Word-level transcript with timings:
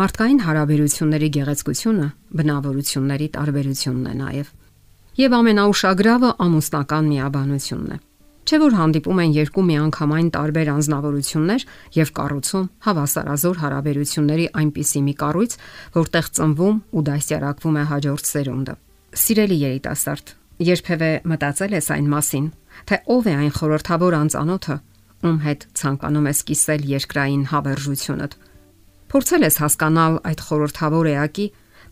Մարդկային 0.00 0.38
հարաբերությունների 0.40 1.26
գեղեցկությունը 1.34 2.04
բնավորությունների 2.40 3.26
տարբերությունն 3.34 4.06
է 4.08 4.14
նաև։ 4.20 4.52
Եվ 5.20 5.34
ամենաուշագրավը 5.38 6.30
ամուսնական 6.44 7.10
միաբանությունն 7.10 7.90
է։ 7.92 7.98
Չէ 8.48 8.60
որ 8.62 8.76
հանդիպում 8.80 9.20
են 9.20 9.34
երկու 9.36 9.64
միանգամայն 9.68 10.28
տարբեր 10.36 10.70
անznավորություններ 10.72 11.66
եւ 12.00 12.12
կառուցում 12.16 12.64
հավասարազոր 12.86 13.60
հարաբերությունների 13.60 14.46
այնպիսի 14.60 15.02
մի 15.04 15.14
կառույց, 15.20 15.56
որտեղ 16.00 16.30
ծնվում 16.40 16.76
ու 16.96 17.04
դասյարակվում 17.10 17.76
է 17.76 17.84
հաջորդ 17.92 18.30
սերունդը։ 18.30 18.74
Սիրելի 19.20 19.58
երիտասարդ, 19.68 20.26
երբևէ 20.70 21.10
մտածել 21.30 21.76
ես 21.76 21.90
այն 22.00 22.08
մասին, 22.16 22.46
թե 22.88 22.96
ով 23.20 23.28
է 23.28 23.34
այն 23.44 23.52
խորթավոր 23.60 24.16
անծանոթը, 24.24 24.76
ում 25.28 25.38
հետ 25.44 25.66
ցանկանում 25.76 26.30
ես 26.30 26.40
կիսել 26.48 26.86
երկրային 26.90 27.44
հավերժությունդ։ 27.52 28.40
Փորձել 29.10 29.46
ես 29.46 29.56
հասկանալ 29.58 30.16
այդ 30.30 30.42
խորթավոր 30.46 31.06
էակի 31.10 31.46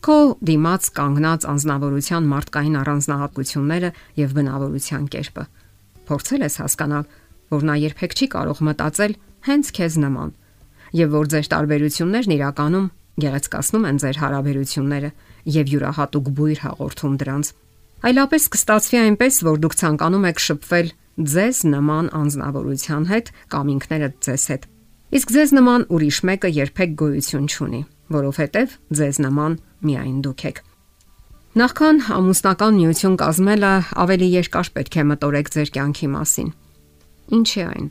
քո 0.05 0.17
դիմաց 0.49 0.85
կանգնած 0.95 1.47
անznավորության 1.53 2.29
մարդկային 2.31 2.77
առանձնահատկությունները 2.79 3.89
եւ 4.19 4.35
բնավորության 4.37 5.09
կերպը։ 5.15 5.43
Փորձել 6.07 6.45
ես 6.47 6.55
հասկանալ, 6.63 7.03
որ 7.49 7.65
նա 7.69 7.75
երբեք 7.83 8.15
չի 8.15 8.27
կարող 8.35 8.61
մտածել 8.69 9.17
հենց 9.49 9.71
քեզ 9.79 9.99
նման 9.99 10.31
եւ 10.99 11.11
որ 11.13 11.29
ձեր 11.33 11.49
տարբերություններն 11.53 12.33
իրականում 12.39 12.87
գեղեցկացնում 13.19 13.87
են 13.89 13.99
ձեր 13.99 14.19
հարաբերությունները 14.23 15.11
եւ 15.59 15.71
յուրահատուկ 15.75 16.31
բույր 16.39 16.59
հաղորդում 16.63 17.19
դրանց։ 17.19 17.51
Այլապես 18.09 18.43
կստացվի 18.55 18.99
այնպես, 19.03 19.39
որ 19.49 19.57
դուք 19.59 19.75
ցանկանում 19.83 20.27
եք 20.29 20.43
շփվել 20.47 20.91
ձեզ 21.19 21.57
նման 21.75 22.11
անznավորության 22.15 23.09
հետ 23.11 23.31
կամ 23.51 23.71
ինքներդ 23.75 24.19
ձեզ 24.23 24.43
հետ։ 24.55 24.69
Իսկ 25.09 25.31
ձեզ 25.33 25.51
նման 25.57 25.83
ուրիշ 25.89 26.17
մեկը 26.29 26.49
երբեք 26.53 26.91
գոյություն 27.01 27.45
չունի, 27.49 27.79
որովհետև 28.13 28.73
ձեզ 28.93 29.19
նման 29.25 29.53
միայն 29.81 30.17
դուք 30.25 30.41
եք։ 30.49 30.59
Նախքան 31.57 32.01
ամուսնական 32.13 32.75
միություն 32.77 33.15
կազմելը 33.17 33.71
ավելի 34.03 34.27
երկար 34.35 34.67
պետք 34.75 34.97
է 35.01 35.05
մտորեք 35.09 35.47
ձեր 35.55 35.71
կյանքի 35.77 36.09
մասին։ 36.13 36.51
Ինչ 37.39 37.49
է 37.49 37.63
այն։ 37.69 37.87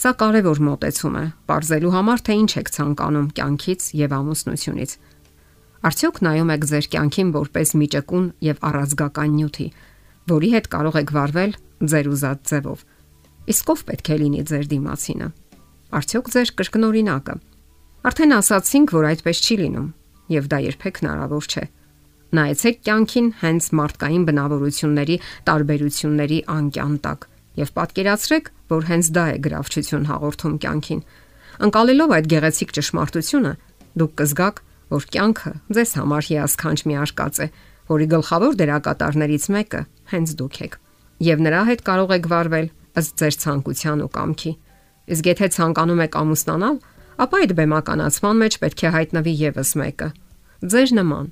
Սա 0.00 0.12
կարևոր 0.22 0.62
մոտեցում 0.68 1.18
է, 1.20 1.24
ողրզելու 1.52 1.92
համար 1.98 2.24
թե 2.24 2.36
ինչ 2.38 2.50
եք 2.64 2.72
ցանկանում 2.78 3.28
կյանքից 3.36 3.90
եւ 3.98 4.14
ամուսնությունից։ 4.18 4.94
Արդյոք 5.88 6.22
նայում 6.26 6.52
եք 6.56 6.64
ձեր 6.72 6.88
կյանքին 6.96 7.34
որպես 7.36 7.74
միջակուն 7.82 8.24
եւ 8.48 8.64
առազգական 8.72 9.36
նյութի, 9.36 9.68
որի 10.32 10.48
հետ 10.56 10.70
կարող 10.72 10.98
եք 11.04 11.12
վարվել 11.18 11.52
ձեր 11.92 12.10
ուզած 12.16 12.40
ձևով։ 12.48 12.88
Իսկ 13.52 13.70
ով 13.76 13.84
պետք 13.92 14.08
է 14.08 14.18
լինի 14.24 14.42
ձեր 14.48 14.66
դիմացինը։ 14.72 15.28
Արդյոք 15.88 16.26
ձեր 16.28 16.50
կրկնօրինակը։ 16.58 17.34
Արդեն 18.08 18.34
ասացինք, 18.36 18.90
որ 18.92 19.06
այդպես 19.08 19.38
չի 19.40 19.54
լինում, 19.60 19.86
եւ 20.34 20.48
դա 20.52 20.58
երբեք 20.68 20.98
հնարավոր 21.00 21.46
չէ։ 21.48 21.64
Նայեցեք 22.38 22.82
կյանքին 22.84 23.28
հենց 23.40 23.68
մարդկային 23.78 24.26
բնավորությունների 24.28 25.16
տարբերությունների 25.48 26.38
անկյան 26.58 26.98
տակ 27.08 27.24
եւ 27.58 27.72
պատկերացրեք, 27.78 28.50
որ 28.68 28.86
հենց 28.92 29.10
դա 29.16 29.24
է 29.32 29.38
գրավչություն 29.48 30.06
հաղորդում 30.12 30.58
կյանքին։ 30.68 31.00
Անկալելով 31.68 32.14
այդ 32.18 32.28
գեղեցիկ 32.36 32.74
ճշմարտությունը, 32.78 33.52
դուք 33.98 34.12
կզգաք, 34.20 34.62
որ 34.92 35.08
կյանքը 35.16 35.52
ձեզ 35.72 35.90
համար 35.98 36.28
հիասքանչ 36.28 36.78
մի 36.84 36.94
արկած 37.08 37.40
է, 37.40 37.48
որի 37.88 38.06
գլխավոր 38.12 38.60
դերակատարներից 38.60 39.44
մեկը 39.56 39.82
հենց 40.12 40.36
դուք 40.38 40.62
եք։ 40.68 40.78
Եվ 41.32 41.44
նրա 41.48 41.62
հետ 41.72 41.80
կարող 41.88 42.14
եք 42.18 42.28
վարվել 42.28 42.72
ըստ 43.00 43.12
ձեր 43.24 43.38
ցանկության 43.48 44.04
ու 44.04 44.12
կամքի։ 44.18 44.52
Իսկ 45.08 45.28
եթե 45.32 45.48
ցանկանում 45.56 46.02
եք 46.04 46.16
ամուսնանալ, 46.20 46.76
ապա 47.24 47.38
այդ 47.42 47.52
բեմականացման 47.58 48.40
մեջ 48.42 48.56
պետք 48.62 48.82
է 48.84 48.90
հայտնվի 48.98 49.34
եւս 49.48 49.70
մեկը՝ 49.80 50.08
ձեր 50.68 50.92
նման։ 50.98 51.26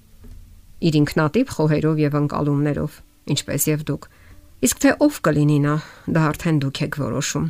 Իր 0.87 0.95
ինքնատիպ 1.01 1.53
խոհերով 1.57 2.01
եւ 2.07 2.17
ընկալումներով, 2.21 2.97
ինչպես 3.37 3.67
եւ 3.71 3.85
դուք։ 3.91 4.09
Իսկ 4.67 4.83
թե 4.83 4.91
ով 5.07 5.21
կլինի 5.27 5.59
նա, 5.67 5.77
դա 6.17 6.21
արդեն 6.31 6.59
դուք 6.65 6.81
եք 6.87 6.99
որոշում։ 7.03 7.47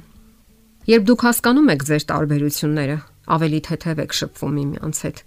Երբ 0.87 1.07
դուք 1.07 1.23
հասկանում 1.27 1.71
եք 1.77 1.83
ձեր 1.87 2.05
տարբերությունները, 2.11 2.97
ավելի 3.37 3.61
թեթև 3.67 4.03
եք 4.07 4.13
շփվում 4.17 4.55
միմյանց 4.57 4.99
հետ։ 5.07 5.23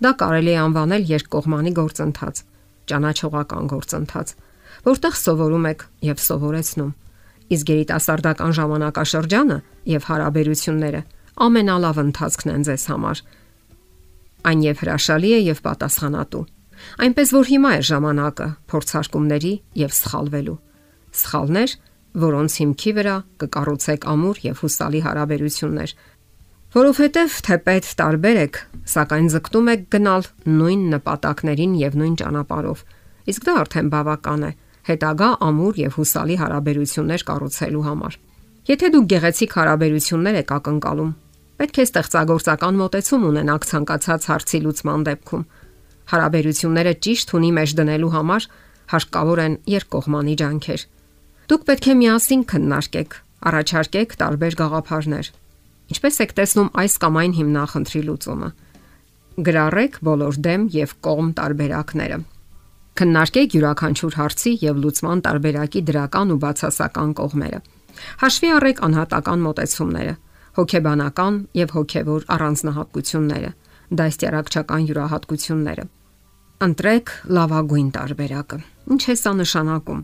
Դա 0.00 0.10
կարելի 0.20 0.52
է 0.54 0.60
անվանել 0.64 1.02
երկկողմանի 1.10 1.72
գործընթաց, 1.80 2.42
ճանաչողական 2.90 3.70
գործընթաց, 3.70 4.28
որտեղ 4.86 5.16
սովորում 5.20 5.66
եք 5.70 5.82
եւ 6.10 6.22
սովորեցնում։ 6.24 6.92
Իսկ 7.50 7.72
երիտասարդական 7.74 8.52
ժամանակաշրջանը 8.60 9.58
եւ 9.90 10.06
հարաբերությունները 10.10 11.02
ամենալավ 11.46 12.00
ընթացքն 12.04 12.52
են 12.54 12.64
ձեզ 12.68 12.84
համար։ 12.90 13.22
Այն 14.50 14.60
եւ 14.66 14.82
հրաշալի 14.84 15.30
է 15.30 15.40
եւ 15.50 15.62
պատասխանատու։ 15.66 16.44
Այնպես 17.04 17.32
որ 17.36 17.50
հիմա 17.50 17.70
է 17.76 17.80
ժամանակը 17.90 18.46
փորձարկումների 18.70 19.52
եւ 19.80 19.96
սխալվելու։ 20.00 20.58
Սխալներ, 21.20 21.74
որոնց 22.20 22.56
հիմքի 22.60 22.92
վրա 23.00 23.16
կկառուցեք 23.42 24.06
ամուր 24.14 24.40
եւ 24.46 24.62
հուսալի 24.64 25.00
հարաբերություններ, 25.10 25.90
Որովհետև 26.70 27.36
թեպետ 27.48 27.86
տարբեր 27.98 28.36
եք, 28.44 28.58
սակայն 28.92 29.28
ձգտում 29.32 29.70
եք 29.72 29.80
գնալ 29.90 30.26
նույն 30.46 30.82
նպատակներին 30.92 31.72
եւ 31.80 31.96
նույն 31.98 32.12
ճանապարով։ 32.20 32.84
Իսկ 33.32 33.46
դա 33.48 33.54
արդեն 33.62 33.88
բավական 33.90 34.44
է 34.46 34.50
հետագա 34.88 35.28
ամուր 35.46 35.80
եւ 35.80 35.96
հուսալի 36.00 36.36
հարաբերություններ 36.40 37.24
կառուցելու 37.30 37.84
համար։ 37.88 38.16
Եթե 38.70 38.90
դուք 38.94 39.06
գեղեցիկ 39.12 39.56
հարաբերություններ 39.60 40.38
եք 40.40 40.54
ակնկալում, 40.56 41.12
պետք 41.60 41.80
է 41.80 41.84
ստեղծագործական 41.90 42.80
մոտեցում 42.80 43.26
ունենաք 43.30 43.66
ցանկացած 43.70 44.28
հարցի 44.30 44.60
լուծման 44.64 45.04
դեպքում։ 45.10 45.44
Հարաբերությունները 46.10 46.94
ճիշտ 47.06 47.34
ունի 47.40 47.50
մեջ 47.60 47.74
դնելու 47.80 48.14
համար 48.16 48.48
հարկավոր 48.90 49.42
են 49.44 49.54
երկկողմանի 49.70 50.34
ջանքեր։ 50.40 50.86
Դուք 51.50 51.62
պետք 51.70 51.86
է 51.90 51.94
միասին 52.00 52.42
քննարկեք, 52.50 53.20
առաջարկեք 53.50 54.18
տարբեր 54.20 54.56
գաղափարներ 54.60 55.30
Ինչպես 55.90 56.20
եք 56.22 56.32
տեսնում 56.38 56.68
այս 56.80 56.92
կամ 57.02 57.16
այն 57.20 57.32
հիմնախնդրի 57.34 58.00
լուծումը։ 58.06 58.48
Գրառեք 59.46 59.96
բոլոր 60.06 60.36
դեմ 60.46 60.66
եւ 60.74 60.92
կողմ 61.06 61.30
տարբերակները։ 61.40 62.18
Քննարկեք 62.98 63.54
յուրաքանչյուր 63.56 64.16
հարցի 64.20 64.52
եւ 64.64 64.80
լուծման 64.84 65.22
տարբերակի 65.26 65.80
դրական 65.90 66.34
ու 66.34 66.40
բացասական 66.44 67.14
կողմերը։ 67.20 67.60
Հաշվի 68.20 68.50
առեք 68.56 68.82
անհատական 68.86 69.40
մոտեցումները, 69.46 70.14
հոգեբանական 70.58 71.34
եւ 71.60 71.72
հոգեվոր 71.76 72.26
առանձնահատկությունները, 72.34 73.50
դաստիարակչական 74.00 74.86
յուրահատկությունները։ 74.90 75.84
Ընտրեք 76.60 77.12
լավագույն 77.36 77.88
տարբերակը։ 77.96 78.58
Ինչ 78.90 79.02
է 79.10 79.14
սա 79.20 79.32
նշանակում։ 79.40 80.00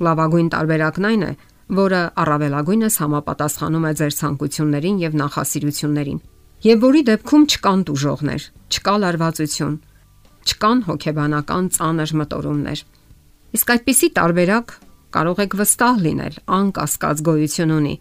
Լավագույն 0.00 0.48
տարբերակն 0.54 1.06
այն 1.10 1.22
է, 1.28 1.32
որը 1.70 2.00
առավելագույնս 2.22 2.94
համապատասխանում 3.00 3.86
է 3.86 3.92
ձեր 4.00 4.14
ցանկություններին 4.20 4.96
եւ 5.04 5.12
նախասիրություններին, 5.20 6.20
եւ 6.66 6.80
որի 6.84 7.02
դեպքում 7.10 7.44
չկան 7.50 7.84
դժողներ, 7.90 8.42
չկա 8.74 8.94
լարվածություն, 9.04 9.76
չկան 10.46 10.84
հոգեբանական 10.88 11.68
ծանր 11.76 12.12
մտորումներ։ 12.20 12.82
Իսկ 13.56 13.72
այդպիսի 13.74 14.08
տարբերակ 14.20 14.74
կարող 15.14 15.40
եք 15.44 15.56
վստահ 15.60 15.96
լինել, 16.06 16.34
անկասկած 16.60 17.22
գոյություն 17.26 17.72
ունի, 17.76 17.94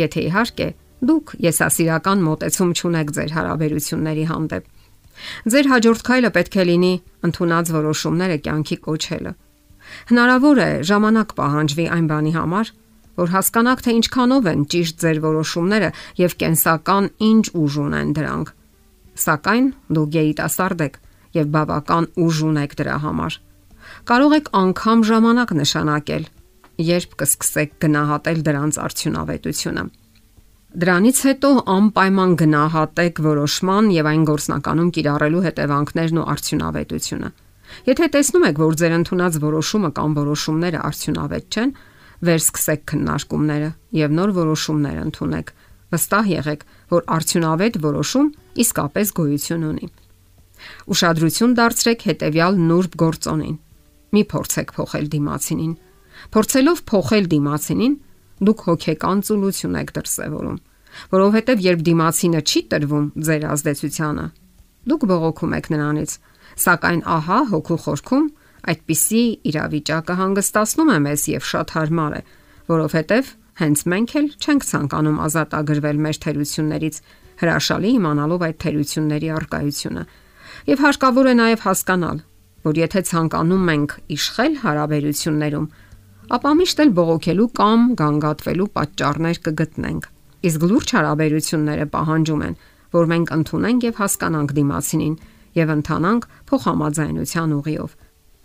եթե 0.00 0.20
իհարկե 0.28 0.68
դուք 1.04 1.34
եսասիրական 1.44 2.22
մոտեցում 2.24 2.70
չունեք 2.74 3.12
ձեր 3.14 3.34
հարաբերությունների 3.36 4.24
հանդեպ։ 4.30 4.70
Ձեր 5.52 5.66
հաջորդ 5.70 6.04
քայլը 6.08 6.30
պետք 6.34 6.54
է 6.54 6.64
լինի 6.70 6.94
ընդունած 7.28 7.70
որոշումները 7.74 8.38
կյանքի 8.44 8.78
կոչելը։ 8.86 9.32
Հնարավոր 10.10 10.60
է 10.64 10.70
ժամանակ 10.88 11.34
պահանջվի 11.38 11.86
այն 11.94 12.06
բանի 12.10 12.32
համար, 12.34 12.72
որ 13.14 13.30
հասկանաք 13.34 13.82
թե 13.84 13.94
ինչքանով 14.00 14.48
են 14.50 14.62
ճիշտ 14.74 15.02
ձեր 15.04 15.18
որոշումները 15.24 15.90
եւ 16.18 16.36
կենսական 16.40 17.08
ինչ 17.28 17.44
ուժ 17.62 17.76
ունեն 17.84 18.14
դրանք։ 18.16 18.48
Սակայն 19.24 19.66
դուք 19.94 20.16
երիտասարդ 20.18 20.84
եք 20.88 20.96
եւ 21.34 21.50
բավական 21.54 22.08
ուժ 22.24 22.40
ունեք 22.50 22.78
դրա 22.80 22.96
համար։ 23.04 23.36
Կարող 24.08 24.32
եք 24.38 24.48
անգամ 24.60 25.04
ժամանակ 25.10 25.50
նշանակել, 25.60 26.24
երբ 26.88 27.14
կսկսեք 27.20 27.76
գնահատել 27.84 28.38
դրանց 28.48 28.78
արդյունավետությունը։ 28.84 29.84
Դրանից 30.74 31.18
հետո 31.28 31.48
անպայման 31.70 32.30
գնահատեք 32.40 33.18
որոշման 33.24 33.90
եւ 33.94 34.06
այն 34.10 34.22
գործնականում 34.30 34.88
կիրառելու 34.96 35.42
հետևանքներն 35.44 36.18
ու 36.18 36.28
արդյունավետությունը։ 36.34 37.28
Եթե 37.88 38.08
տեսնում 38.14 38.46
եք, 38.48 38.58
որ 38.64 38.78
ձեր 38.80 38.96
ընդունած 38.98 39.38
որոշումը 39.44 39.90
կամ 39.98 40.16
որոշումները 40.18 40.80
արդյունավետ 40.90 41.46
չեն, 41.54 41.74
վերսկսեք 42.28 42.82
քննարկումները 42.90 43.70
եւ 44.02 44.16
նոր 44.18 44.34
որոշումներ 44.38 45.00
ընդունեք։ 45.04 45.52
Վստահ 45.94 46.30
եղեք, 46.34 46.64
որ 46.94 47.06
արդյունավետ 47.18 47.82
որոշում 47.84 48.32
իսկապես 48.64 49.14
գոյություն 49.18 49.68
ունի։ 49.70 49.94
Ուշադրություն 50.94 51.56
դարձրեք 51.58 52.06
հետեւյալ 52.10 52.60
նուրբ 52.68 52.96
գործոնին։ 53.04 53.56
Մի 54.14 54.22
փորձեք 54.34 54.68
փոխել 54.78 55.10
դիմացինին։ 55.14 55.74
Փորձելով 56.34 56.78
փոխել 56.94 57.28
դիմացինին, 57.34 57.98
դուք 58.44 58.64
հոգեկան 58.68 59.18
ծուլություն 59.28 59.76
եք 59.82 59.92
դրսևորում, 59.98 60.62
որովհետև 61.14 61.66
երբ 61.68 61.84
դիմացինը 61.90 62.40
չի 62.44 62.60
տրվում 62.74 63.06
ձեր 63.28 63.46
ազդեցությանը, 63.54 64.26
Դուք 64.84 65.04
բողոքում 65.08 65.54
եք 65.56 65.68
նրանից, 65.72 66.10
սակայն 66.60 66.98
ահա 67.08 67.38
հոգու 67.50 67.78
խորքում 67.84 68.26
այդպիսի 68.72 69.22
իրավիճակը 69.50 70.16
հանգստացնում 70.18 70.90
է 70.92 70.98
մեզ 71.04 71.24
եւ 71.32 71.46
շատ 71.50 71.72
հարմար 71.76 72.16
է, 72.18 72.20
որովհետեւ 72.68 73.30
հենց 73.60 73.84
մենք 73.94 74.14
էլ 74.20 74.28
չենք 74.44 74.66
ցանկանում 74.68 75.18
ազատ 75.24 75.56
ագրվել 75.60 75.98
մեր 76.04 76.20
թերություններից, 76.24 76.96
հրաշալի 77.40 77.90
իմանալով 77.94 78.44
այդ 78.44 78.58
թերությունների 78.64 79.28
արկայությունը։ 79.40 80.04
Եվ 80.64 80.80
հարկավոր 80.80 81.26
է 81.28 81.32
նաև 81.36 81.60
հասկանալ, 81.60 82.20
որ 82.64 82.78
եթե 82.80 83.00
ցանկանում 83.04 83.66
ենք 83.68 83.90
իշխել 84.14 84.54
հարաբերություններում, 84.62 85.66
ապա 86.36 86.52
միշտ 86.60 86.78
էլ 86.84 86.92
բողոքելու 86.98 87.48
կամ 87.58 87.82
գանգատվելու 88.00 88.68
պատճառներ 88.78 89.40
կգտնենք։ 89.44 90.06
Իսկ 90.48 90.64
լուրջ 90.70 90.94
հարաբերությունները 90.96 91.86
պահանջում 91.92 92.44
են, 92.48 92.56
որ 92.96 93.10
մենք 93.12 93.34
ընդունենք 93.36 93.84
եւ 93.84 94.00
հասկանանք 94.00 94.54
դիմացինին 94.56 95.14
եւ 95.60 95.74
ընթանանք 95.74 96.28
փոխհամաձայնության 96.48 97.54
ուղիով։ 97.60 97.90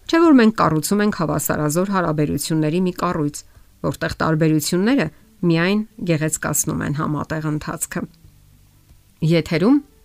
Չէ 0.10 0.20
որ 0.20 0.36
մենք 0.44 0.54
կառուցում 0.60 1.04
ենք 1.08 1.20
հավասարազոր 1.24 1.94
հարաբերությունների 1.96 2.80
մի 2.84 2.94
կառույց, 3.00 3.38
որտեղ 3.88 4.14
տարբերությունները 4.20 5.08
միայն 5.40 5.80
գեղեցկացնում 6.10 6.84
են 6.90 7.00
համատեղ 7.00 7.48
ընթացքը։ 7.54 8.02
Եթերում 9.30 9.78